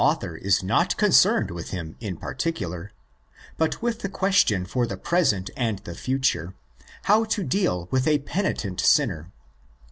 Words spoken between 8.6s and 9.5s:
sinner.